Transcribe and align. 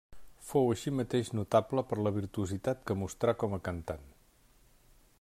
Fou 0.51 0.71
així 0.75 0.93
mateix 0.99 1.29
notable 1.41 1.83
per 1.91 1.99
la 2.07 2.13
virtuositat 2.17 2.83
que 2.89 2.99
mostrà 3.05 3.39
com 3.45 3.57
a 3.59 3.61
cantant. 3.69 4.09